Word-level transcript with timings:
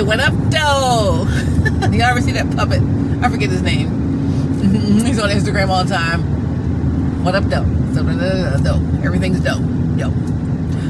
Hey, 0.00 0.06
what 0.06 0.18
up, 0.18 0.32
though? 0.48 1.26
Y'all 1.90 2.04
ever 2.04 2.22
see 2.22 2.32
that 2.32 2.50
puppet? 2.56 2.80
I 3.22 3.28
forget 3.28 3.50
his 3.50 3.60
name. 3.60 3.90
He's 5.04 5.18
on 5.18 5.28
Instagram 5.28 5.68
all 5.68 5.84
the 5.84 5.94
time. 5.94 7.22
What 7.22 7.34
up? 7.34 7.42
So, 7.42 8.62
dope. 8.64 9.04
Everything's 9.04 9.40
dope. 9.40 9.60
Yo. 9.98 10.08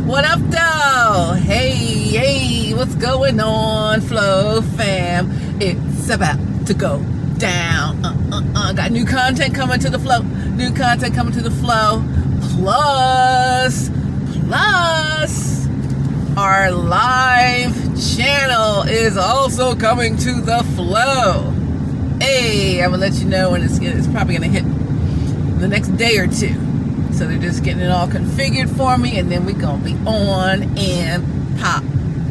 What 0.06 0.24
up, 0.24 0.38
though? 0.38 1.32
Hey, 1.32 1.72
hey, 1.72 2.72
what's 2.72 2.94
going 2.94 3.40
on, 3.40 4.00
Flow 4.00 4.62
fam? 4.62 5.28
It's 5.60 6.08
about 6.08 6.38
to 6.68 6.74
go 6.74 7.02
down. 7.36 8.04
Uh, 8.04 8.16
uh, 8.30 8.42
uh. 8.54 8.72
Got 8.74 8.92
new 8.92 9.04
content 9.04 9.56
coming 9.56 9.80
to 9.80 9.90
the 9.90 9.98
flow. 9.98 10.20
New 10.20 10.72
content 10.72 11.16
coming 11.16 11.32
to 11.32 11.42
the 11.42 11.50
flow. 11.50 12.04
Plus, 12.60 13.90
plus, 14.46 15.66
our 16.36 16.70
live 16.70 17.59
channel 18.00 18.82
is 18.82 19.16
also 19.18 19.74
coming 19.74 20.16
to 20.16 20.40
the 20.40 20.64
flow. 20.74 21.50
Hey, 22.18 22.82
I'm 22.82 22.92
gonna 22.92 23.02
let 23.02 23.14
you 23.14 23.26
know 23.26 23.50
when 23.50 23.62
it's 23.62 23.78
it's 23.78 24.06
probably 24.06 24.34
gonna 24.34 24.48
hit 24.48 24.64
the 25.60 25.68
next 25.68 25.88
day 25.96 26.16
or 26.16 26.26
two. 26.26 26.54
So 27.12 27.26
they're 27.26 27.38
just 27.38 27.62
getting 27.62 27.82
it 27.82 27.90
all 27.90 28.08
configured 28.08 28.74
for 28.74 28.96
me, 28.96 29.18
and 29.18 29.30
then 29.30 29.44
we're 29.44 29.58
gonna 29.58 29.84
be 29.84 29.94
on 30.06 30.78
and 30.78 31.58
pop 31.60 31.84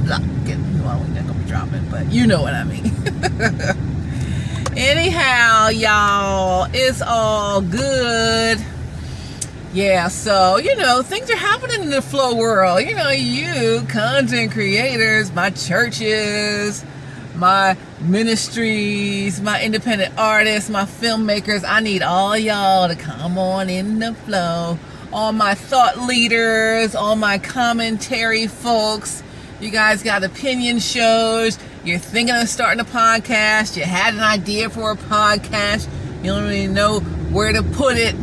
lock 0.05 0.21
Well, 0.81 0.99
we're 0.99 1.07
not 1.13 1.27
gonna 1.27 1.39
be 1.39 1.45
dropping, 1.47 1.87
but 1.89 2.11
you 2.11 2.25
know 2.25 2.41
what 2.41 2.55
I 2.55 2.63
mean. 2.63 2.91
Anyhow, 4.77 5.67
y'all, 5.67 6.67
it's 6.73 7.01
all 7.01 7.61
good 7.61 8.59
yeah, 9.71 10.07
so, 10.07 10.57
you 10.57 10.75
know, 10.75 11.03
things 11.03 11.29
are 11.29 11.35
happening 11.35 11.83
in 11.83 11.89
the 11.91 12.01
flow 12.01 12.35
world. 12.35 12.81
You 12.81 12.95
know, 12.95 13.11
you 13.11 13.85
content 13.87 14.51
creators, 14.51 15.31
my 15.31 15.51
churches, 15.51 16.83
my 17.35 17.77
ministries, 18.01 19.39
my 19.41 19.61
independent 19.61 20.17
artists, 20.17 20.71
my 20.71 20.83
filmmakers, 20.83 21.63
I 21.67 21.81
need 21.81 22.01
all 22.01 22.35
y'all 22.35 22.87
to 22.87 22.95
come 22.95 23.37
on 23.37 23.69
in 23.69 23.99
the 23.99 24.15
flow. 24.15 24.79
All 25.13 25.31
my 25.33 25.53
thought 25.53 25.99
leaders, 25.99 26.95
all 26.95 27.15
my 27.15 27.37
commentary 27.37 28.47
folks. 28.47 29.21
You 29.59 29.69
guys 29.69 30.01
got 30.01 30.23
opinion 30.23 30.79
shows. 30.79 31.59
You're 31.83 31.99
thinking 31.99 32.35
of 32.35 32.49
starting 32.49 32.79
a 32.79 32.85
podcast. 32.85 33.77
You 33.77 33.83
had 33.83 34.15
an 34.15 34.19
idea 34.19 34.69
for 34.69 34.91
a 34.91 34.95
podcast. 34.95 35.87
You 36.23 36.31
don't 36.31 36.43
really 36.43 36.67
know 36.67 37.01
where 37.31 37.53
to 37.53 37.61
put 37.61 37.97
it 37.97 38.15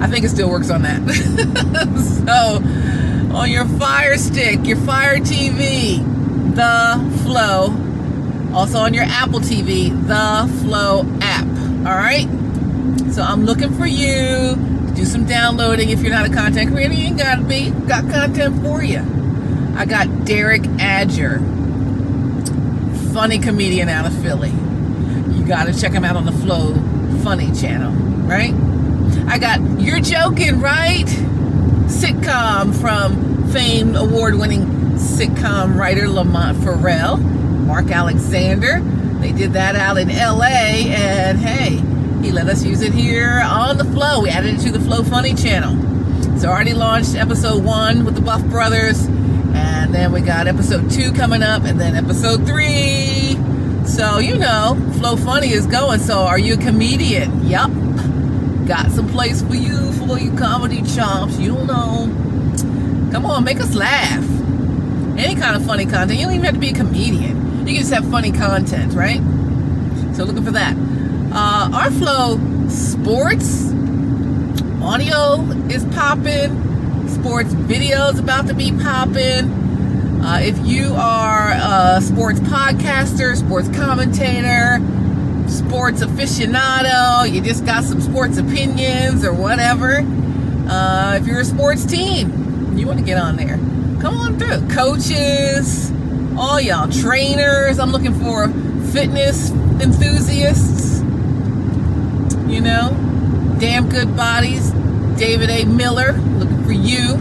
I 0.00 0.06
think 0.06 0.25
it 0.25 0.31
still 0.31 0.48
works 0.48 0.70
on 0.70 0.82
that. 0.82 1.03
so 2.26 2.62
on 3.32 3.50
your 3.50 3.66
Fire 3.66 4.16
Stick, 4.16 4.66
your 4.66 4.78
Fire 4.78 5.18
TV, 5.18 5.98
The 6.54 7.22
Flow. 7.24 7.74
Also 8.54 8.78
on 8.78 8.94
your 8.94 9.04
Apple 9.04 9.40
TV, 9.40 9.90
The 10.06 10.52
Flow 10.62 11.04
app. 11.20 11.46
All 11.86 11.96
right? 11.96 12.26
So 13.12 13.22
I'm 13.22 13.44
looking 13.44 13.72
for 13.74 13.86
you 13.86 14.56
do 14.98 15.04
some 15.04 15.24
downloading. 15.24 15.90
If 15.90 16.00
you're 16.00 16.10
not 16.10 16.26
a 16.28 16.32
content 16.32 16.72
creator, 16.72 16.92
you 16.92 17.06
ain't 17.06 17.18
got 17.18 17.36
to 17.36 17.44
be. 17.44 17.70
Got 17.70 18.10
content 18.10 18.60
for 18.62 18.82
you. 18.82 18.98
I 19.76 19.84
got 19.84 20.24
Derek 20.24 20.62
Adger, 20.62 21.38
funny 23.12 23.38
comedian 23.38 23.88
out 23.88 24.06
of 24.06 24.22
Philly. 24.22 24.50
You 24.50 25.46
got 25.46 25.66
to 25.68 25.80
check 25.80 25.92
him 25.92 26.04
out 26.04 26.16
on 26.16 26.26
the 26.26 26.32
Flow 26.32 26.74
Funny 27.22 27.52
channel, 27.54 27.92
right? 28.26 28.52
I 29.28 29.38
got 29.38 29.60
You're 29.80 30.00
Joking, 30.00 30.60
right? 30.60 31.06
Sitcom 31.88 32.78
from 32.81 33.50
famed 33.50 33.97
award-winning 33.97 34.60
sitcom 34.97 35.75
writer 35.75 36.09
Lamont 36.09 36.62
Farrell, 36.62 37.16
Mark 37.16 37.91
Alexander. 37.91 38.81
They 39.21 39.32
did 39.32 39.54
that 39.54 39.75
out 39.75 39.97
in 39.97 40.09
LA 40.09 40.87
and 40.94 41.38
hey, 41.38 41.76
he 42.22 42.31
let 42.31 42.47
us 42.49 42.62
use 42.62 42.82
it 42.82 42.93
here 42.93 43.41
on 43.44 43.78
the 43.78 43.84
Flow. 43.84 44.21
We 44.21 44.28
added 44.28 44.56
it 44.56 44.60
to 44.66 44.71
the 44.71 44.81
Flow 44.81 45.03
Funny 45.03 45.34
channel. 45.34 45.76
So 46.38 46.49
already 46.49 46.75
launched 46.75 47.15
episode 47.15 47.65
one 47.65 48.05
with 48.05 48.15
the 48.15 48.20
Buff 48.20 48.44
Brothers 48.44 49.06
and 49.06 49.94
then 49.94 50.12
we 50.12 50.20
got 50.20 50.47
episode 50.47 50.91
two 50.91 51.12
coming 51.12 51.43
up 51.43 51.65
and 51.65 51.81
then 51.81 51.97
episode 51.97 52.47
three. 52.47 53.37
So, 53.87 54.19
you 54.19 54.37
know, 54.37 54.76
Flow 54.99 55.16
Funny 55.16 55.53
is 55.53 55.66
going. 55.66 56.00
So 56.00 56.19
are 56.19 56.38
you 56.38 56.55
a 56.55 56.59
comedian? 56.59 57.49
Yup. 57.49 57.70
Got 58.68 58.90
some 58.90 59.08
place 59.08 59.40
for 59.40 59.54
you 59.54 59.92
for 59.92 60.18
you 60.18 60.30
comedy 60.36 60.82
chops. 60.82 61.38
You 61.38 61.54
know. 61.54 62.14
Come 63.10 63.24
on, 63.24 63.42
make 63.42 63.60
us 63.60 63.74
laugh. 63.74 64.22
Any 65.16 65.34
kind 65.36 65.56
of 65.56 65.64
funny 65.64 65.86
content. 65.86 66.20
You 66.20 66.26
don't 66.26 66.34
even 66.34 66.44
have 66.44 66.54
to 66.54 66.60
be 66.60 66.68
a 66.68 66.74
comedian. 66.74 67.60
You 67.60 67.64
can 67.64 67.76
just 67.76 67.94
have 67.94 68.08
funny 68.10 68.30
content, 68.30 68.92
right? 68.92 69.20
So 70.14 70.24
looking 70.24 70.44
for 70.44 70.50
that. 70.50 70.76
Uh, 71.32 71.70
our 71.72 71.90
flow 71.90 72.38
sports 72.68 73.72
audio 74.82 75.40
is 75.70 75.86
popping. 75.94 77.08
Sports 77.08 77.54
videos 77.54 78.18
about 78.18 78.48
to 78.48 78.54
be 78.54 78.70
popping. 78.70 79.50
Uh, 80.22 80.40
if 80.42 80.58
you 80.66 80.92
are 80.94 81.52
a 81.52 82.02
sports 82.02 82.40
podcaster, 82.40 83.34
sports 83.34 83.68
commentator, 83.74 84.78
sports 85.48 86.03
aficionado, 86.03 87.31
you 87.31 87.41
just 87.41 87.64
got 87.64 87.84
some 87.84 88.00
sports 88.00 88.38
opinions 88.38 89.25
or 89.25 89.32
whatever. 89.32 90.05
Uh, 90.69 91.19
if 91.20 91.26
you're 91.26 91.40
a 91.40 91.44
sports 91.44 91.84
team, 91.84 92.76
you 92.76 92.87
want 92.87 92.99
to 92.99 93.05
get 93.05 93.19
on 93.19 93.37
there. 93.37 93.56
Come 94.00 94.17
on 94.19 94.38
through. 94.38 94.69
Coaches, 94.69 95.90
all 96.37 96.61
y'all 96.61 96.90
trainers. 96.90 97.78
I'm 97.78 97.90
looking 97.90 98.14
for 98.14 98.49
fitness 98.93 99.50
enthusiasts. 99.50 101.00
You 102.49 102.61
know, 102.61 103.56
damn 103.58 103.88
good 103.88 104.17
bodies. 104.17 104.70
David 105.19 105.50
A. 105.50 105.64
Miller, 105.64 106.12
looking 106.12 106.64
for 106.64 106.72
you. 106.72 107.14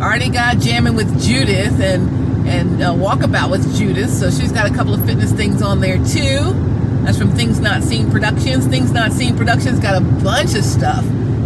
Already 0.00 0.30
got 0.30 0.58
jamming 0.58 0.94
with 0.94 1.22
Judith 1.22 1.80
and 1.80 2.48
and 2.48 2.82
uh, 2.82 2.92
walkabout 2.92 3.50
with 3.50 3.76
Judith. 3.76 4.10
So 4.10 4.30
she's 4.30 4.52
got 4.52 4.70
a 4.70 4.74
couple 4.74 4.94
of 4.94 5.04
fitness 5.04 5.32
things 5.32 5.62
on 5.62 5.80
there 5.80 5.98
too. 5.98 6.75
That's 7.06 7.18
from 7.18 7.30
Things 7.36 7.60
Not 7.60 7.84
Seen 7.84 8.10
Productions. 8.10 8.66
Things 8.66 8.90
Not 8.90 9.12
Seen 9.12 9.36
Productions 9.36 9.78
got 9.78 9.94
a 9.96 10.04
bunch 10.04 10.56
of 10.56 10.64
stuff 10.64 11.04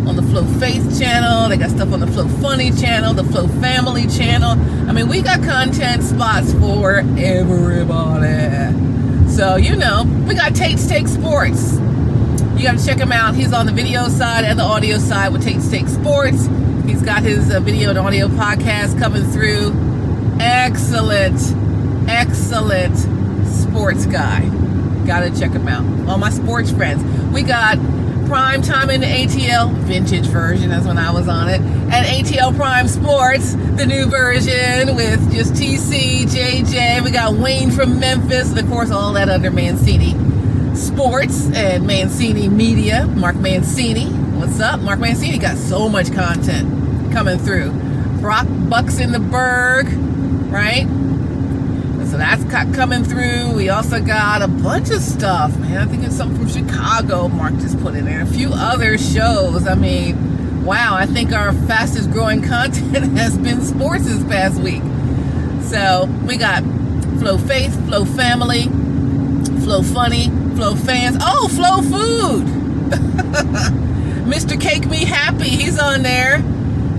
on 0.08 0.16
the 0.16 0.22
Flow 0.22 0.46
Faith 0.58 0.98
channel. 0.98 1.50
They 1.50 1.58
got 1.58 1.68
stuff 1.68 1.92
on 1.92 2.00
the 2.00 2.06
Flow 2.06 2.26
Funny 2.28 2.70
channel, 2.70 3.12
the 3.12 3.24
Flow 3.24 3.46
Family 3.46 4.06
channel. 4.06 4.52
I 4.88 4.92
mean, 4.92 5.06
we 5.06 5.20
got 5.20 5.42
content 5.42 6.02
spots 6.02 6.54
for 6.54 7.00
everybody. 7.18 8.74
So, 9.28 9.56
you 9.56 9.76
know, 9.76 10.04
we 10.26 10.34
got 10.34 10.54
Tate's 10.54 10.86
Take 10.86 11.06
Sports. 11.06 11.74
You 11.74 12.62
got 12.62 12.78
to 12.78 12.86
check 12.86 12.96
him 12.96 13.12
out. 13.12 13.34
He's 13.34 13.52
on 13.52 13.66
the 13.66 13.72
video 13.72 14.08
side 14.08 14.44
and 14.46 14.58
the 14.58 14.64
audio 14.64 14.96
side 14.96 15.30
with 15.30 15.44
Tate's 15.44 15.68
Take 15.68 15.88
Sports. 15.88 16.48
He's 16.86 17.02
got 17.02 17.22
his 17.22 17.50
uh, 17.50 17.60
video 17.60 17.90
and 17.90 17.98
audio 17.98 18.28
podcast 18.28 18.98
coming 18.98 19.24
through. 19.24 19.74
Excellent, 20.40 21.38
excellent 22.08 22.96
sports 23.46 24.06
guy. 24.06 24.69
Got 25.06 25.20
to 25.20 25.38
check 25.38 25.52
him 25.52 25.66
out. 25.68 26.08
All 26.08 26.18
my 26.18 26.30
sports 26.30 26.70
friends. 26.70 27.02
We 27.32 27.42
got 27.42 27.78
Prime 28.26 28.62
Time 28.62 28.90
in 28.90 29.00
the 29.00 29.06
ATL 29.08 29.72
vintage 29.72 30.26
version. 30.26 30.68
That's 30.70 30.86
when 30.86 30.98
I 30.98 31.10
was 31.10 31.26
on 31.26 31.48
it. 31.48 31.60
And 31.60 32.06
ATL 32.06 32.54
Prime 32.54 32.86
Sports, 32.86 33.54
the 33.54 33.84
new 33.86 34.06
version 34.06 34.94
with 34.94 35.32
just 35.32 35.54
TC, 35.54 36.22
JJ. 36.22 37.02
We 37.02 37.10
got 37.10 37.34
Wayne 37.34 37.72
from 37.72 37.98
Memphis, 37.98 38.50
and 38.50 38.58
of 38.60 38.68
course, 38.68 38.92
all 38.92 39.12
that 39.14 39.28
under 39.28 39.50
Mancini 39.50 40.14
Sports 40.76 41.50
and 41.54 41.84
Mancini 41.86 42.48
Media. 42.48 43.06
Mark 43.06 43.34
Mancini. 43.34 44.06
What's 44.38 44.60
up? 44.60 44.80
Mark 44.80 45.00
Mancini 45.00 45.38
got 45.38 45.56
so 45.56 45.88
much 45.88 46.12
content 46.12 47.12
coming 47.12 47.38
through. 47.38 47.72
Brock 48.20 48.46
Bucks 48.48 49.00
in 49.00 49.10
the 49.10 49.18
Berg, 49.18 49.88
right? 50.52 50.86
That's 52.20 52.44
coming 52.76 53.02
through. 53.02 53.54
We 53.54 53.70
also 53.70 53.98
got 53.98 54.42
a 54.42 54.46
bunch 54.46 54.90
of 54.90 55.00
stuff, 55.00 55.56
man. 55.56 55.78
I 55.78 55.90
think 55.90 56.04
it's 56.04 56.14
something 56.14 56.36
from 56.36 56.48
Chicago. 56.48 57.28
Mark 57.28 57.54
just 57.54 57.80
put 57.80 57.94
it 57.94 58.00
in 58.00 58.04
there. 58.04 58.20
A 58.20 58.26
few 58.26 58.50
other 58.52 58.98
shows. 58.98 59.66
I 59.66 59.74
mean, 59.74 60.62
wow. 60.66 60.94
I 60.94 61.06
think 61.06 61.32
our 61.32 61.54
fastest 61.66 62.10
growing 62.10 62.42
content 62.46 63.16
has 63.16 63.38
been 63.38 63.62
sports 63.62 64.04
this 64.04 64.22
past 64.24 64.60
week. 64.60 64.82
So 65.62 66.10
we 66.26 66.36
got 66.36 66.62
Flow 67.20 67.38
Faith, 67.38 67.74
Flow 67.86 68.04
Family, 68.04 68.64
Flow 69.64 69.82
Funny, 69.82 70.28
Flow 70.56 70.74
Fans. 70.74 71.16
Oh, 71.22 71.48
Flow 71.48 71.80
Food. 71.80 72.44
Mr. 74.28 74.60
Cake 74.60 74.84
Me 74.86 75.06
Happy. 75.06 75.48
He's 75.48 75.78
on 75.78 76.02
there 76.02 76.40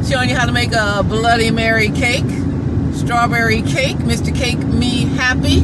showing 0.04 0.30
you 0.30 0.36
how 0.36 0.48
to 0.48 0.52
make 0.52 0.74
a 0.74 1.04
Bloody 1.04 1.52
Mary 1.52 1.90
cake 1.90 2.41
strawberry 3.02 3.64
cake, 3.64 3.98
Mr. 3.98 4.34
Cake 4.34 4.60
Me 4.60 5.06
Happy, 5.06 5.62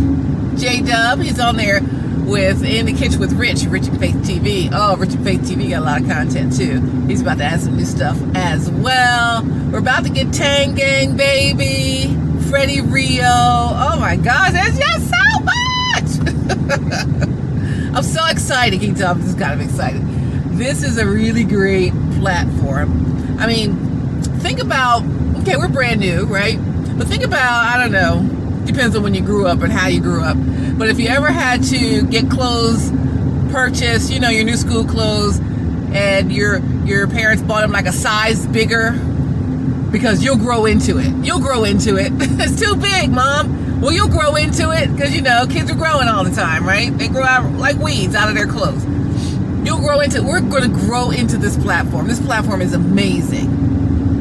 J 0.58 0.82
Dub. 0.82 1.20
He's 1.20 1.40
on 1.40 1.56
there 1.56 1.82
with 2.26 2.64
In 2.64 2.88
the 2.88 2.94
Kitchen 2.94 3.20
with 3.20 3.34
Rich, 3.34 3.66
Rich 3.66 3.88
and 3.88 4.00
Faith 4.00 4.16
TV. 4.16 4.72
Oh, 4.74 4.98
Rich 4.98 5.14
and 5.14 5.24
Faith 5.24 5.42
TV 5.42 5.70
got 5.70 5.84
a 5.84 5.86
lot 5.86 6.02
of 6.02 6.08
content 6.08 6.58
too. 6.58 6.82
He's 7.06 7.22
about 7.22 7.38
to 7.38 7.44
add 7.44 7.62
some 7.62 7.78
new 7.78 7.86
stuff 7.86 8.18
as 8.34 8.72
well. 8.72 9.44
We're 9.72 9.78
about 9.78 10.04
to 10.06 10.10
get 10.10 10.34
Tang 10.34 10.74
Gang 10.74 11.16
Baby, 11.16 12.18
Freddie 12.50 12.82
Rio. 12.82 13.24
Oh 13.24 13.98
my 14.00 14.16
gosh, 14.16 14.54
there's 14.54 14.78
just 14.80 15.08
so 15.08 15.40
much! 15.44 16.38
I'm 17.96 18.04
so 18.04 18.26
excited. 18.28 18.82
You 18.82 18.96
tell 18.96 19.12
I'm 19.12 19.22
just 19.22 19.38
kind 19.38 19.54
of 19.54 19.62
excited? 19.62 20.02
This 20.58 20.82
is 20.82 20.98
a 20.98 21.06
really 21.06 21.44
great 21.44 21.94
platform. 22.20 23.38
I 23.40 23.46
mean, 23.46 23.76
think 24.40 24.60
about 24.60 25.04
okay, 25.42 25.56
we're 25.56 25.68
brand 25.68 26.00
new, 26.00 26.26
right? 26.26 26.60
But 26.98 27.08
think 27.08 27.24
about, 27.24 27.66
I 27.66 27.78
don't 27.78 27.92
know, 27.92 28.66
depends 28.66 28.96
on 28.96 29.04
when 29.04 29.14
you 29.14 29.22
grew 29.22 29.48
up 29.48 29.62
and 29.62 29.72
how 29.72 29.88
you 29.88 30.02
grew 30.02 30.24
up. 30.24 30.38
But 30.78 30.90
if 30.90 31.00
you 31.00 31.08
ever 31.08 31.28
had 31.28 31.64
to 31.66 32.06
get 32.08 32.30
clothes 32.30 32.92
purchased, 33.52 34.12
you 34.12 34.20
know, 34.20 34.30
your 34.30 34.44
new 34.44 34.58
school 34.58 34.86
clothes, 34.86 35.40
and 35.94 36.32
your 36.32 36.60
your 36.86 37.08
parents 37.08 37.42
bought 37.42 37.62
them 37.62 37.72
like 37.72 37.86
a 37.86 37.92
size 37.92 38.46
bigger 38.48 38.92
because 39.92 40.24
you'll 40.24 40.38
grow 40.38 40.66
into 40.66 40.98
it. 40.98 41.26
You'll 41.26 41.40
grow 41.40 41.64
into 41.64 41.96
it. 41.98 42.12
it's 42.20 42.62
too 42.62 42.76
big, 42.76 43.10
mom. 43.10 43.82
Well, 43.82 43.92
you'll 43.92 44.10
grow 44.10 44.36
into 44.36 44.72
it 44.72 44.92
because 44.92 45.16
you 45.16 45.22
know 45.22 45.46
kids 45.48 45.72
are 45.72 45.76
growing 45.76 46.08
all 46.08 46.24
the 46.24 46.36
time, 46.36 46.68
right? 46.68 46.96
They 46.96 47.08
grow 47.08 47.24
out 47.24 47.52
like 47.54 47.78
weeds 47.78 48.16
out 48.16 48.30
of 48.30 48.36
their 48.36 48.48
clothes. 48.48 48.86
You'll 49.66 49.80
grow 49.80 50.00
into. 50.00 50.24
We're 50.24 50.42
going 50.42 50.64
to 50.64 50.86
grow 50.86 51.12
into 51.12 51.38
this 51.38 51.58
platform. 51.58 52.08
This 52.08 52.20
platform 52.22 52.62
is 52.62 52.74
amazing. 52.74 53.48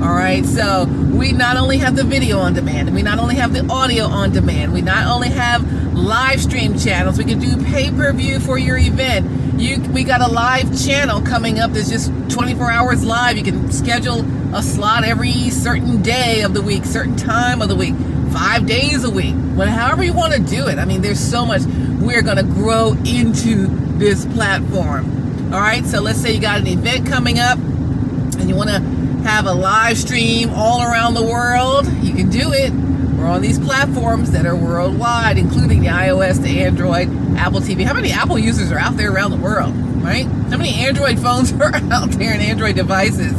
All 0.03 0.15
right, 0.15 0.45
so 0.45 0.85
we 0.85 1.33
not 1.33 1.57
only 1.57 1.79
have 1.79 1.97
the 1.97 2.05
video 2.05 2.39
on 2.39 2.53
demand, 2.53 2.95
we 2.95 3.01
not 3.03 3.19
only 3.19 3.37
have 3.37 3.55
the 3.55 3.67
audio 3.73 4.05
on 4.05 4.31
demand, 4.31 4.75
we 4.75 4.83
not 4.83 5.07
only 5.07 5.31
have 5.31 5.95
live 5.95 6.39
stream 6.43 6.79
channels, 6.79 7.17
we 7.17 7.25
can 7.25 7.39
do 7.39 7.57
pay 7.65 7.91
per 7.91 8.13
view 8.13 8.39
for 8.39 8.59
your 8.59 8.77
event. 8.77 9.59
You, 9.59 9.81
we 9.93 10.05
got 10.05 10.21
a 10.21 10.31
live 10.31 10.79
channel 10.79 11.23
coming 11.23 11.59
up 11.59 11.73
that's 11.73 11.89
just 11.89 12.13
24 12.29 12.71
hours 12.71 13.05
live. 13.07 13.39
You 13.39 13.43
can 13.43 13.73
schedule 13.73 14.21
a 14.55 14.63
slot 14.63 15.03
every 15.03 15.49
certain 15.49 16.03
day 16.03 16.43
of 16.43 16.53
the 16.53 16.61
week, 16.61 16.85
certain 16.85 17.17
time 17.17 17.63
of 17.63 17.71
the 17.71 17.77
week, 17.77 17.95
five 18.33 18.67
days 18.67 19.03
a 19.03 19.11
week, 19.11 19.35
whatever 19.55 19.79
however 19.79 20.05
you 20.05 20.13
want 20.13 20.35
to 20.35 20.41
do 20.41 20.69
it. 20.69 20.79
I 20.79 20.85
mean, 20.85 21.01
there's 21.01 21.19
so 21.19 21.47
much. 21.47 21.63
We're 21.65 22.23
going 22.23 22.37
to 22.37 22.43
grow 22.43 22.93
into 23.07 23.67
this 23.97 24.27
platform. 24.27 25.55
All 25.55 25.61
right, 25.61 25.87
so 25.87 26.03
let's 26.03 26.21
say 26.21 26.35
you 26.35 26.41
got 26.41 26.61
an 26.61 26.67
event 26.67 27.07
coming 27.07 27.39
up 27.39 27.59
and 27.59 28.47
you 28.47 28.55
want 28.55 28.69
to 28.69 29.06
have 29.27 29.47
a 29.47 29.53
live 29.53 29.99
stream 29.99 30.51
all 30.55 30.83
around 30.83 31.15
the 31.15 31.23
world, 31.23 31.85
you 32.01 32.15
can 32.15 32.31
do 32.31 32.53
it. 32.53 32.73
We're 32.73 33.27
on 33.27 33.43
these 33.43 33.59
platforms 33.59 34.31
that 34.31 34.47
are 34.47 34.55
worldwide, 34.55 35.37
including 35.37 35.81
the 35.81 35.89
iOS, 35.89 36.41
the 36.41 36.63
Android, 36.63 37.09
Apple 37.37 37.59
TV. 37.59 37.83
How 37.85 37.93
many 37.93 38.13
Apple 38.13 38.39
users 38.39 38.71
are 38.71 38.79
out 38.79 38.97
there 38.97 39.13
around 39.13 39.33
the 39.33 39.37
world, 39.39 39.75
right? 40.01 40.27
How 40.27 40.59
many 40.59 40.75
Android 40.75 41.19
phones 41.19 41.53
are 41.61 41.75
out 41.75 42.11
there 42.13 42.35
and 42.35 42.41
Android 42.41 42.77
devices? 42.77 43.33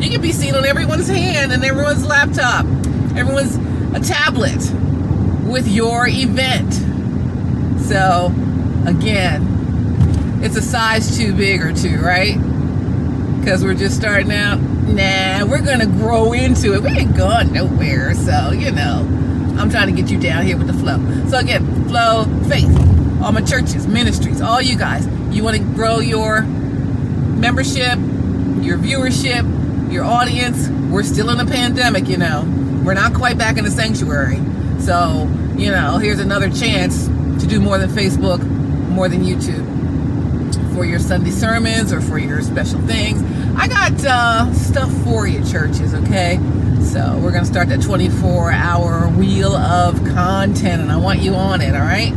You 0.00 0.08
can 0.08 0.20
be 0.20 0.30
seen 0.30 0.54
on 0.54 0.64
everyone's 0.64 1.08
hand 1.08 1.50
and 1.50 1.64
everyone's 1.64 2.06
laptop, 2.06 2.64
everyone's 3.16 3.56
a 3.96 4.00
tablet 4.00 4.62
with 5.50 5.66
your 5.66 6.06
event. 6.06 6.72
So, 7.82 8.32
again, 8.86 10.40
it's 10.44 10.54
a 10.54 10.62
size 10.62 11.18
too 11.18 11.34
big 11.34 11.60
or 11.60 11.72
two, 11.72 11.98
right? 11.98 12.38
Because 13.40 13.64
we're 13.64 13.74
just 13.74 13.96
starting 13.96 14.30
out 14.30 14.73
nah, 14.86 15.44
we're 15.46 15.62
gonna 15.62 15.86
grow 15.86 16.32
into 16.32 16.74
it. 16.74 16.82
We 16.82 16.90
ain't 16.90 17.16
going 17.16 17.52
nowhere. 17.52 18.14
So, 18.14 18.52
you 18.52 18.70
know, 18.70 19.00
I'm 19.58 19.70
trying 19.70 19.94
to 19.94 20.00
get 20.00 20.10
you 20.10 20.18
down 20.18 20.44
here 20.44 20.56
with 20.56 20.66
the 20.66 20.72
flow. 20.72 20.98
So 21.28 21.38
again, 21.38 21.88
flow, 21.88 22.24
faith, 22.48 22.68
all 23.22 23.32
my 23.32 23.40
churches, 23.40 23.86
ministries, 23.86 24.40
all 24.40 24.60
you 24.60 24.76
guys. 24.76 25.06
You 25.34 25.44
want 25.44 25.56
to 25.56 25.62
grow 25.62 26.00
your 26.00 26.42
membership, 26.42 27.98
your 28.60 28.78
viewership, 28.78 29.92
your 29.92 30.04
audience. 30.04 30.68
We're 30.90 31.02
still 31.02 31.30
in 31.30 31.40
a 31.40 31.46
pandemic, 31.46 32.08
you 32.08 32.16
know. 32.16 32.42
We're 32.84 32.94
not 32.94 33.14
quite 33.14 33.38
back 33.38 33.56
in 33.56 33.64
the 33.64 33.70
sanctuary. 33.70 34.40
So, 34.80 35.30
you 35.56 35.70
know, 35.70 35.98
here's 35.98 36.20
another 36.20 36.50
chance 36.50 37.06
to 37.06 37.46
do 37.46 37.60
more 37.60 37.78
than 37.78 37.90
Facebook, 37.90 38.44
more 38.88 39.08
than 39.08 39.24
YouTube 39.24 39.64
for 40.74 40.84
your 40.84 40.98
Sunday 40.98 41.30
sermons 41.30 41.92
or 41.92 42.00
for 42.00 42.18
your 42.18 42.42
special 42.42 42.80
things. 42.82 43.22
I 43.56 43.68
got 43.68 44.04
uh, 44.04 44.52
stuff 44.52 44.92
for 45.04 45.26
you, 45.26 45.44
churches, 45.44 45.94
okay? 45.94 46.38
So 46.82 47.18
we're 47.22 47.32
going 47.32 47.44
to 47.44 47.50
start 47.50 47.68
that 47.68 47.82
24 47.82 48.50
hour 48.50 49.08
wheel 49.08 49.54
of 49.54 49.96
content, 50.04 50.82
and 50.82 50.92
I 50.92 50.96
want 50.96 51.20
you 51.20 51.34
on 51.34 51.60
it, 51.60 51.74
all 51.74 51.80
right? 51.80 52.12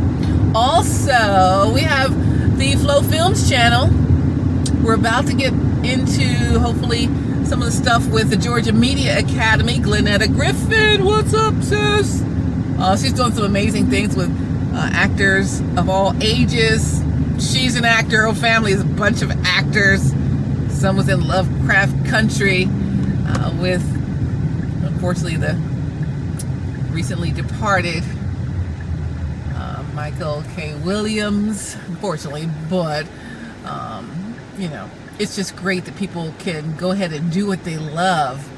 Also, 0.54 1.72
we 1.72 1.80
have 1.80 2.58
the 2.58 2.74
Flow 2.76 3.02
Films 3.02 3.48
channel. 3.48 3.88
We're 4.82 4.94
about 4.94 5.26
to 5.26 5.34
get 5.34 5.52
into, 5.52 6.58
hopefully, 6.58 7.06
some 7.44 7.62
of 7.62 7.66
the 7.66 7.72
stuff 7.72 8.06
with 8.08 8.30
the 8.30 8.36
Georgia 8.36 8.72
Media 8.72 9.18
Academy. 9.18 9.78
Glennetta 9.78 10.32
Griffin, 10.32 11.04
what's 11.04 11.34
up, 11.34 11.54
sis? 11.62 12.22
Uh, 12.78 12.96
she's 12.96 13.12
doing 13.12 13.32
some 13.32 13.44
amazing 13.44 13.88
things 13.90 14.14
with 14.14 14.30
uh, 14.74 14.90
actors 14.92 15.60
of 15.76 15.88
all 15.88 16.14
ages. 16.22 17.02
She's 17.38 17.76
an 17.76 17.84
actor. 17.84 18.22
Her 18.22 18.34
family 18.34 18.72
is 18.72 18.82
a 18.82 18.84
bunch 18.84 19.22
of 19.22 19.30
actors. 19.44 20.12
Some 20.78 20.96
was 20.96 21.08
in 21.08 21.26
Lovecraft 21.26 22.06
Country 22.06 22.68
uh, 23.26 23.52
with, 23.60 23.82
unfortunately, 24.84 25.36
the 25.36 25.54
recently 26.92 27.32
departed 27.32 28.04
uh, 29.56 29.84
Michael 29.92 30.44
K. 30.54 30.76
Williams, 30.76 31.76
unfortunately, 31.88 32.48
but, 32.70 33.08
um, 33.64 34.36
you 34.56 34.68
know, 34.68 34.88
it's 35.18 35.34
just 35.34 35.56
great 35.56 35.84
that 35.86 35.96
people 35.96 36.32
can 36.38 36.76
go 36.76 36.92
ahead 36.92 37.12
and 37.12 37.32
do 37.32 37.48
what 37.48 37.64
they 37.64 37.76
love, 37.76 38.48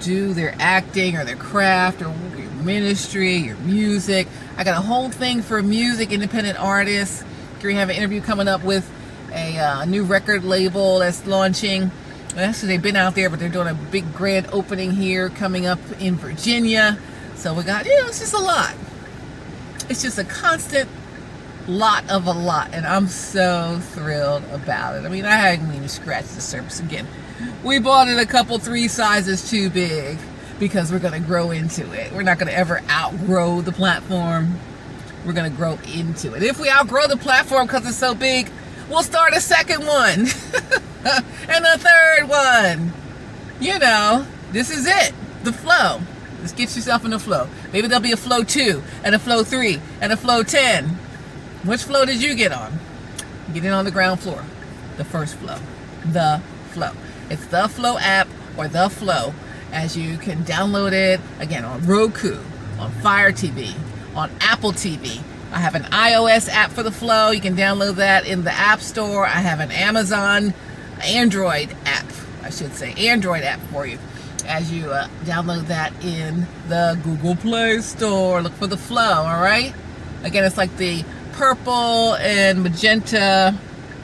do 0.00 0.32
their 0.32 0.54
acting 0.60 1.16
or 1.16 1.24
their 1.24 1.34
craft 1.34 2.02
or 2.02 2.14
your 2.38 2.50
ministry, 2.62 3.34
your 3.34 3.56
music. 3.56 4.28
I 4.56 4.62
got 4.62 4.78
a 4.78 4.86
whole 4.86 5.10
thing 5.10 5.42
for 5.42 5.60
music, 5.60 6.12
independent 6.12 6.56
artists. 6.56 7.24
We 7.64 7.74
have 7.74 7.90
an 7.90 7.96
interview 7.96 8.20
coming 8.20 8.46
up 8.46 8.62
with 8.62 8.88
a 9.34 9.58
uh, 9.58 9.84
new 9.84 10.04
record 10.04 10.44
label 10.44 11.00
that's 11.00 11.26
launching. 11.26 11.90
Actually, 12.36 12.68
they've 12.68 12.82
been 12.82 12.96
out 12.96 13.14
there, 13.14 13.28
but 13.28 13.38
they're 13.38 13.48
doing 13.48 13.68
a 13.68 13.74
big 13.74 14.12
grand 14.14 14.46
opening 14.52 14.92
here 14.92 15.28
coming 15.28 15.66
up 15.66 15.78
in 16.00 16.16
Virginia. 16.16 16.98
So 17.34 17.52
we 17.52 17.62
got, 17.62 17.84
you 17.84 17.98
know, 18.00 18.06
it's 18.06 18.20
just 18.20 18.34
a 18.34 18.38
lot. 18.38 18.74
It's 19.88 20.02
just 20.02 20.18
a 20.18 20.24
constant 20.24 20.88
lot 21.66 22.08
of 22.10 22.26
a 22.26 22.32
lot, 22.32 22.70
and 22.72 22.86
I'm 22.86 23.06
so 23.06 23.78
thrilled 23.80 24.44
about 24.50 24.96
it. 24.96 25.04
I 25.04 25.08
mean, 25.08 25.24
I 25.24 25.36
haven't 25.36 25.74
even 25.74 25.88
scratched 25.88 26.34
the 26.34 26.40
surface 26.40 26.80
again. 26.80 27.06
We 27.62 27.78
bought 27.78 28.08
it 28.08 28.18
a 28.18 28.26
couple, 28.26 28.58
three 28.58 28.88
sizes 28.88 29.48
too 29.50 29.70
big 29.70 30.18
because 30.58 30.92
we're 30.92 30.98
going 30.98 31.20
to 31.20 31.26
grow 31.26 31.50
into 31.50 31.90
it. 31.92 32.12
We're 32.12 32.22
not 32.22 32.38
going 32.38 32.48
to 32.48 32.56
ever 32.56 32.80
outgrow 32.90 33.60
the 33.60 33.72
platform. 33.72 34.58
We're 35.26 35.32
going 35.32 35.50
to 35.50 35.56
grow 35.56 35.78
into 35.94 36.34
it. 36.34 36.42
If 36.42 36.60
we 36.60 36.70
outgrow 36.70 37.06
the 37.06 37.16
platform 37.16 37.66
because 37.66 37.86
it's 37.86 37.96
so 37.96 38.14
big, 38.14 38.50
we'll 38.88 39.02
start 39.02 39.34
a 39.34 39.40
second 39.40 39.86
one 39.86 40.20
and 41.48 41.64
a 41.64 41.78
third 41.78 42.28
one. 42.28 42.92
You 43.60 43.78
know, 43.78 44.26
this 44.52 44.70
is 44.70 44.86
it, 44.86 45.12
the 45.42 45.52
flow. 45.52 46.00
Let's 46.40 46.52
get 46.52 46.74
yourself 46.76 47.04
in 47.04 47.10
the 47.10 47.18
flow. 47.18 47.48
Maybe 47.72 47.88
there'll 47.88 48.02
be 48.02 48.12
a 48.12 48.16
flow 48.16 48.42
two 48.42 48.82
and 49.02 49.14
a 49.14 49.18
flow 49.18 49.44
three 49.44 49.80
and 50.00 50.12
a 50.12 50.16
flow 50.16 50.42
10. 50.42 50.88
Which 51.64 51.84
flow 51.84 52.04
did 52.04 52.22
you 52.22 52.34
get 52.34 52.52
on? 52.52 52.78
Get 53.54 53.64
in 53.64 53.72
on 53.72 53.84
the 53.84 53.90
ground 53.90 54.20
floor. 54.20 54.44
The 54.96 55.04
first 55.04 55.36
flow. 55.36 55.58
The 56.04 56.42
flow. 56.72 56.92
It's 57.30 57.46
the 57.46 57.68
flow 57.68 57.96
app 57.98 58.28
or 58.58 58.68
the 58.68 58.90
flow 58.90 59.32
as 59.72 59.96
you 59.96 60.18
can 60.18 60.44
download 60.44 60.92
it 60.92 61.20
again 61.40 61.64
on 61.64 61.86
Roku, 61.86 62.38
on 62.78 62.92
Fire 62.92 63.32
TV, 63.32 63.74
on 64.14 64.30
Apple 64.40 64.72
TV. 64.72 65.22
I 65.54 65.58
have 65.58 65.76
an 65.76 65.84
iOS 65.84 66.48
app 66.48 66.72
for 66.72 66.82
the 66.82 66.90
Flow. 66.90 67.30
You 67.30 67.40
can 67.40 67.56
download 67.56 67.94
that 67.94 68.26
in 68.26 68.42
the 68.42 68.50
App 68.50 68.80
Store. 68.80 69.24
I 69.24 69.38
have 69.38 69.60
an 69.60 69.70
Amazon 69.70 70.52
Android 71.00 71.70
app, 71.86 72.06
I 72.42 72.50
should 72.50 72.74
say, 72.74 72.92
Android 72.94 73.44
app 73.44 73.60
for 73.70 73.86
you 73.86 73.98
as 74.46 74.72
you 74.72 74.90
uh, 74.90 75.06
download 75.22 75.68
that 75.68 75.92
in 76.04 76.48
the 76.68 76.98
Google 77.04 77.36
Play 77.36 77.78
Store. 77.82 78.42
Look 78.42 78.52
for 78.54 78.66
the 78.66 78.76
Flow, 78.76 79.22
all 79.22 79.40
right? 79.40 79.72
Again, 80.24 80.42
it's 80.42 80.56
like 80.56 80.76
the 80.76 81.04
purple 81.34 82.16
and 82.16 82.64
magenta 82.64 83.56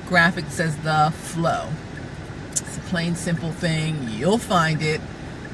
graphic 0.07 0.45
says 0.51 0.77
the 0.79 1.13
Flow. 1.17 1.69
It's 2.53 2.77
a 2.77 2.81
plain, 2.83 3.17
simple 3.17 3.51
thing. 3.51 4.09
You'll 4.09 4.39
find 4.39 4.83
it. 4.83 5.01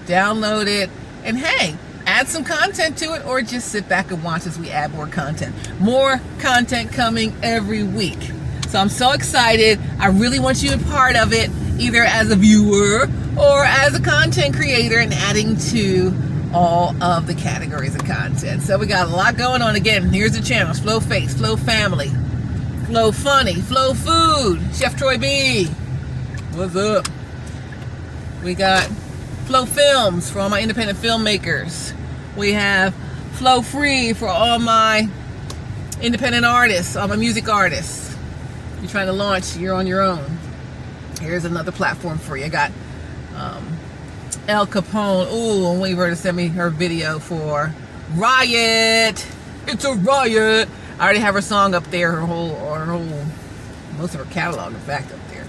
Download 0.04 0.66
it. 0.66 0.90
And 1.24 1.38
hey, 1.38 1.78
add 2.06 2.28
some 2.28 2.44
content 2.44 2.96
to 2.98 3.14
it 3.14 3.26
or 3.26 3.42
just 3.42 3.68
sit 3.68 3.88
back 3.88 4.10
and 4.10 4.22
watch 4.22 4.46
as 4.46 4.58
we 4.58 4.70
add 4.70 4.94
more 4.94 5.06
content. 5.06 5.54
More 5.80 6.20
content 6.38 6.92
coming 6.92 7.34
every 7.42 7.82
week. 7.82 8.18
So 8.68 8.78
I'm 8.78 8.88
so 8.88 9.12
excited. 9.12 9.78
I 9.98 10.08
really 10.08 10.38
want 10.38 10.62
you 10.62 10.74
a 10.74 10.78
part 10.78 11.16
of 11.16 11.32
it, 11.32 11.50
either 11.78 12.02
as 12.02 12.30
a 12.30 12.36
viewer 12.36 13.08
or 13.38 13.64
as 13.64 13.94
a 13.94 14.00
content 14.00 14.54
creator 14.54 14.98
and 14.98 15.12
adding 15.12 15.56
to 15.56 16.14
all 16.54 17.00
of 17.02 17.26
the 17.26 17.34
categories 17.34 17.94
of 17.94 18.04
content. 18.04 18.62
So 18.62 18.78
we 18.78 18.86
got 18.86 19.08
a 19.08 19.10
lot 19.10 19.36
going 19.36 19.62
on. 19.62 19.76
Again, 19.76 20.12
here's 20.12 20.32
the 20.32 20.42
channels. 20.42 20.78
Flow 20.78 21.00
Faith, 21.00 21.36
Flow 21.36 21.56
Family, 21.56 22.10
Flow 22.86 23.12
Funny, 23.12 23.54
Flow 23.54 23.94
Food, 23.94 24.60
Chef 24.74 24.96
Troy 24.96 25.18
B. 25.18 25.66
What's 26.54 26.76
up? 26.76 27.06
We 28.42 28.54
got 28.54 28.84
Flow 29.46 29.66
Films 29.66 30.30
for 30.30 30.40
all 30.40 30.48
my 30.48 30.60
independent 30.60 30.98
filmmakers. 30.98 31.95
We 32.36 32.52
have 32.52 32.94
Flow 33.32 33.62
Free 33.62 34.12
for 34.12 34.28
all 34.28 34.58
my 34.58 35.08
independent 36.02 36.44
artists, 36.44 36.94
all 36.94 37.08
my 37.08 37.16
music 37.16 37.48
artists. 37.48 38.14
You're 38.80 38.90
trying 38.90 39.06
to 39.06 39.14
launch, 39.14 39.56
you're 39.56 39.74
on 39.74 39.86
your 39.86 40.02
own. 40.02 40.38
Here's 41.20 41.46
another 41.46 41.72
platform 41.72 42.18
for 42.18 42.36
you. 42.36 42.44
I 42.44 42.48
got 42.50 42.72
um, 43.34 43.78
El 44.48 44.66
Capone. 44.66 45.32
Ooh, 45.32 45.94
for 45.94 46.02
her 46.02 46.10
to 46.10 46.16
send 46.16 46.36
me 46.36 46.48
her 46.48 46.68
video 46.68 47.18
for 47.18 47.74
Riot. 48.14 49.26
It's 49.66 49.84
a 49.84 49.94
riot. 49.94 50.68
I 50.98 51.04
already 51.04 51.20
have 51.20 51.34
her 51.34 51.40
song 51.40 51.74
up 51.74 51.84
there, 51.84 52.12
her 52.12 52.20
whole, 52.20 52.54
her 52.54 52.84
whole, 52.84 53.24
most 53.98 54.14
of 54.14 54.24
her 54.24 54.32
catalog, 54.32 54.74
in 54.74 54.80
fact, 54.80 55.10
up 55.10 55.20
there. 55.30 55.48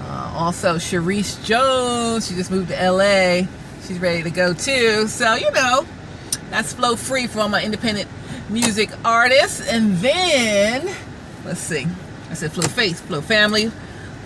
Uh, 0.00 0.32
also, 0.34 0.74
Sharice 0.74 1.42
Jones, 1.44 2.28
she 2.28 2.34
just 2.34 2.50
moved 2.50 2.68
to 2.68 2.90
LA. 2.90 3.46
She's 3.86 4.00
ready 4.00 4.24
to 4.24 4.30
go 4.30 4.52
too. 4.52 5.06
So, 5.06 5.34
you 5.34 5.50
know, 5.52 5.86
that's 6.50 6.72
Flow 6.72 6.96
Free 6.96 7.26
for 7.26 7.40
all 7.40 7.48
my 7.48 7.62
independent 7.62 8.08
music 8.48 8.90
artists. 9.04 9.66
And 9.66 9.96
then, 9.96 10.94
let's 11.44 11.60
see. 11.60 11.86
I 12.30 12.34
said 12.34 12.52
Flow 12.52 12.68
Faith, 12.68 13.00
Flow 13.06 13.20
Family, 13.20 13.70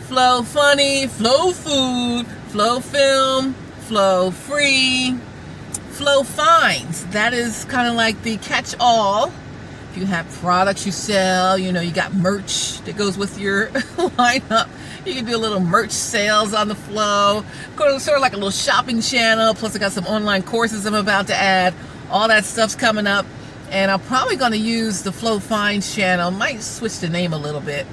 Flow 0.02 0.42
Funny, 0.42 1.06
Flow 1.06 1.52
Food, 1.52 2.26
Flow 2.48 2.80
Film, 2.80 3.54
Flow 3.80 4.30
Free, 4.30 5.16
Flow 5.90 6.22
Finds. 6.22 7.06
That 7.06 7.32
is 7.32 7.64
kind 7.66 7.88
of 7.88 7.94
like 7.94 8.22
the 8.22 8.36
catch-all 8.38 9.32
if 9.90 9.96
you 9.96 10.06
have 10.06 10.30
products 10.34 10.86
you 10.86 10.92
sell, 10.92 11.58
you 11.58 11.72
know, 11.72 11.80
you 11.80 11.90
got 11.90 12.14
merch 12.14 12.80
that 12.82 12.96
goes 12.96 13.18
with 13.18 13.40
your 13.40 13.66
lineup. 13.70 14.68
You 15.04 15.14
can 15.14 15.24
do 15.24 15.34
a 15.34 15.38
little 15.38 15.58
merch 15.58 15.90
sales 15.90 16.54
on 16.54 16.68
the 16.68 16.76
flow. 16.76 17.44
Sort 17.76 18.16
of 18.16 18.20
like 18.20 18.32
a 18.32 18.36
little 18.36 18.52
shopping 18.52 19.00
channel. 19.00 19.52
Plus, 19.52 19.74
I 19.74 19.80
got 19.80 19.90
some 19.90 20.06
online 20.06 20.44
courses 20.44 20.86
I'm 20.86 20.94
about 20.94 21.26
to 21.26 21.34
add. 21.34 21.74
All 22.10 22.28
that 22.28 22.44
stuff's 22.44 22.74
coming 22.74 23.06
up. 23.06 23.24
And 23.70 23.90
I'm 23.90 24.00
probably 24.00 24.36
going 24.36 24.52
to 24.52 24.58
use 24.58 25.02
the 25.02 25.12
Flow 25.12 25.38
Finds 25.38 25.94
channel. 25.94 26.30
Might 26.30 26.60
switch 26.62 26.98
the 26.98 27.08
name 27.08 27.32
a 27.32 27.38
little 27.38 27.60
bit. 27.60 27.86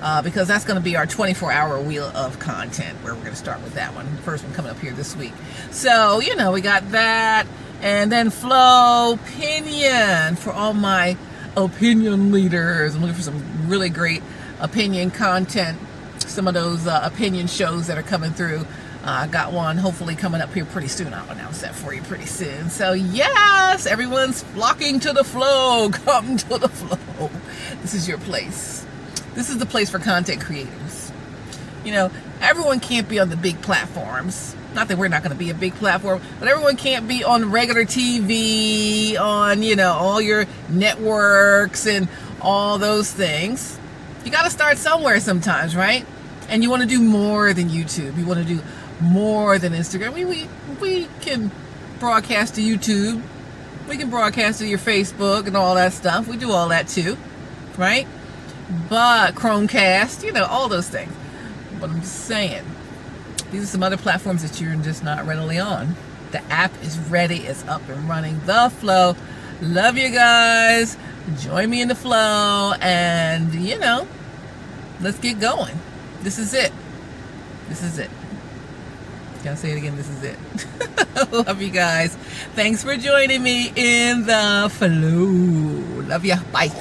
Uh, 0.00 0.20
because 0.20 0.46
that's 0.46 0.66
going 0.66 0.76
to 0.76 0.84
be 0.84 0.96
our 0.96 1.06
24 1.06 1.50
hour 1.50 1.80
wheel 1.80 2.04
of 2.14 2.38
content 2.38 2.98
where 3.02 3.14
we're 3.14 3.20
going 3.20 3.32
to 3.32 3.38
start 3.38 3.62
with 3.62 3.72
that 3.74 3.94
one. 3.94 4.06
First 4.18 4.44
one 4.44 4.52
coming 4.52 4.70
up 4.70 4.78
here 4.78 4.92
this 4.92 5.16
week. 5.16 5.32
So, 5.70 6.20
you 6.20 6.36
know, 6.36 6.52
we 6.52 6.60
got 6.60 6.90
that. 6.90 7.46
And 7.80 8.12
then 8.12 8.28
Flow 8.28 9.14
Opinion 9.14 10.36
for 10.36 10.52
all 10.52 10.74
my 10.74 11.16
opinion 11.56 12.32
leaders. 12.32 12.94
I'm 12.94 13.00
looking 13.00 13.16
for 13.16 13.22
some 13.22 13.68
really 13.68 13.88
great 13.88 14.22
opinion 14.60 15.10
content. 15.10 15.78
Some 16.18 16.48
of 16.48 16.54
those 16.54 16.86
uh, 16.86 17.00
opinion 17.02 17.46
shows 17.46 17.86
that 17.86 17.96
are 17.96 18.02
coming 18.02 18.32
through. 18.32 18.66
I 19.04 19.24
uh, 19.24 19.26
got 19.26 19.52
one 19.52 19.76
hopefully 19.76 20.16
coming 20.16 20.40
up 20.40 20.52
here 20.54 20.64
pretty 20.64 20.88
soon. 20.88 21.12
I'll 21.12 21.28
announce 21.30 21.60
that 21.60 21.74
for 21.74 21.92
you 21.92 22.00
pretty 22.02 22.26
soon. 22.26 22.70
So 22.70 22.94
yes, 22.94 23.86
everyone's 23.86 24.42
flocking 24.42 24.98
to 25.00 25.12
the 25.12 25.24
flow. 25.24 25.90
Come 25.92 26.38
to 26.38 26.58
the 26.58 26.68
flow. 26.68 27.30
This 27.82 27.92
is 27.92 28.08
your 28.08 28.18
place. 28.18 28.86
This 29.34 29.50
is 29.50 29.58
the 29.58 29.66
place 29.66 29.90
for 29.90 29.98
content 29.98 30.40
creators. 30.40 31.12
You 31.84 31.92
know, 31.92 32.10
everyone 32.40 32.80
can't 32.80 33.08
be 33.08 33.18
on 33.18 33.28
the 33.28 33.36
big 33.36 33.60
platforms 33.60 34.56
not 34.74 34.88
that 34.88 34.98
we're 34.98 35.08
not 35.08 35.22
going 35.22 35.32
to 35.32 35.38
be 35.38 35.50
a 35.50 35.54
big 35.54 35.74
platform, 35.74 36.20
but 36.38 36.48
everyone 36.48 36.76
can't 36.76 37.06
be 37.06 37.24
on 37.24 37.50
regular 37.50 37.84
TV, 37.84 39.18
on, 39.18 39.62
you 39.62 39.76
know, 39.76 39.92
all 39.92 40.20
your 40.20 40.46
networks 40.68 41.86
and 41.86 42.08
all 42.40 42.78
those 42.78 43.10
things. 43.10 43.78
You 44.24 44.30
got 44.30 44.42
to 44.42 44.50
start 44.50 44.78
somewhere 44.78 45.20
sometimes, 45.20 45.76
right? 45.76 46.04
And 46.48 46.62
you 46.62 46.70
want 46.70 46.82
to 46.82 46.88
do 46.88 47.00
more 47.00 47.54
than 47.54 47.68
YouTube. 47.68 48.18
You 48.18 48.26
want 48.26 48.40
to 48.40 48.54
do 48.54 48.60
more 49.00 49.58
than 49.58 49.72
Instagram. 49.72 50.12
We, 50.14 50.24
we, 50.24 50.48
we 50.80 51.08
can 51.20 51.50
broadcast 51.98 52.54
to 52.56 52.60
YouTube. 52.60 53.22
We 53.88 53.96
can 53.96 54.10
broadcast 54.10 54.60
to 54.60 54.66
your 54.66 54.78
Facebook 54.78 55.46
and 55.46 55.56
all 55.56 55.74
that 55.74 55.92
stuff. 55.92 56.26
We 56.26 56.36
do 56.36 56.50
all 56.50 56.68
that 56.68 56.88
too, 56.88 57.16
right? 57.76 58.06
But 58.88 59.34
Chromecast, 59.34 60.24
you 60.24 60.32
know, 60.32 60.44
all 60.44 60.68
those 60.68 60.88
things. 60.88 61.12
But 61.80 61.90
I'm 61.90 62.00
just 62.00 62.24
saying, 62.24 62.64
these 63.50 63.62
are 63.62 63.66
some 63.66 63.82
other 63.82 63.96
platforms 63.96 64.42
that 64.42 64.60
you're 64.60 64.74
just 64.76 65.04
not 65.04 65.26
readily 65.26 65.58
on. 65.58 65.94
The 66.30 66.42
app 66.50 66.72
is 66.82 66.98
ready, 66.98 67.38
it's 67.40 67.64
up 67.68 67.86
and 67.88 68.08
running. 68.08 68.40
The 68.46 68.70
flow. 68.78 69.16
Love 69.60 69.96
you 69.96 70.10
guys. 70.10 70.96
Join 71.38 71.70
me 71.70 71.80
in 71.80 71.88
the 71.88 71.94
flow 71.94 72.74
and 72.80 73.54
you 73.54 73.78
know, 73.78 74.06
let's 75.00 75.18
get 75.18 75.40
going. 75.40 75.78
This 76.22 76.38
is 76.38 76.54
it. 76.54 76.72
This 77.68 77.82
is 77.82 77.98
it. 77.98 78.10
Can 79.44 79.52
I 79.52 79.56
say 79.56 79.72
it 79.72 79.76
again? 79.76 79.94
This 79.94 80.08
is 80.08 80.22
it. 80.22 80.38
Love 81.32 81.60
you 81.60 81.68
guys. 81.68 82.16
Thanks 82.56 82.82
for 82.82 82.96
joining 82.96 83.42
me 83.42 83.70
in 83.76 84.24
the 84.24 84.72
flow. 84.72 86.00
Love 86.08 86.24
ya. 86.24 86.38
Bye. 86.50 86.72